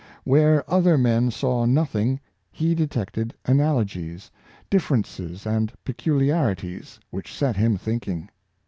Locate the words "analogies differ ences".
3.45-5.45